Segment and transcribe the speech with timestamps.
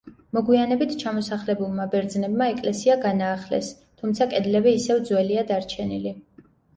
[0.35, 3.69] მოგვიანებით ჩამოსახლებულმა ბერძნებმა ეკლესია განაახლეს,
[4.01, 6.15] თუმცა კედლები ისევ ძველია დარჩენილი.